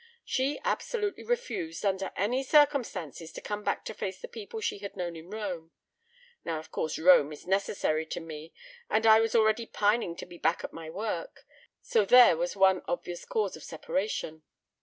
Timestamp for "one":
12.55-12.81